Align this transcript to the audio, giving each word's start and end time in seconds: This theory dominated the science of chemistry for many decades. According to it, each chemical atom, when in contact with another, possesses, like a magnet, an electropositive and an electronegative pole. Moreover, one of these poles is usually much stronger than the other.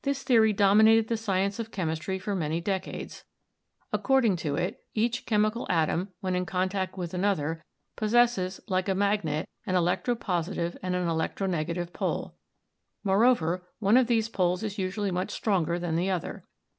This 0.00 0.22
theory 0.22 0.54
dominated 0.54 1.08
the 1.08 1.16
science 1.18 1.58
of 1.58 1.70
chemistry 1.70 2.18
for 2.18 2.34
many 2.34 2.58
decades. 2.58 3.24
According 3.92 4.36
to 4.36 4.54
it, 4.54 4.80
each 4.94 5.26
chemical 5.26 5.66
atom, 5.68 6.08
when 6.20 6.34
in 6.34 6.46
contact 6.46 6.96
with 6.96 7.12
another, 7.12 7.62
possesses, 7.94 8.62
like 8.66 8.88
a 8.88 8.94
magnet, 8.94 9.46
an 9.66 9.74
electropositive 9.74 10.78
and 10.82 10.94
an 10.96 11.06
electronegative 11.06 11.92
pole. 11.92 12.34
Moreover, 13.04 13.68
one 13.78 13.98
of 13.98 14.06
these 14.06 14.30
poles 14.30 14.62
is 14.62 14.78
usually 14.78 15.10
much 15.10 15.32
stronger 15.32 15.78
than 15.78 15.96
the 15.96 16.08
other. 16.08 16.46